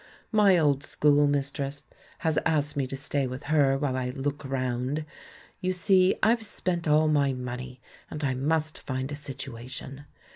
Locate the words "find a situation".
8.79-10.05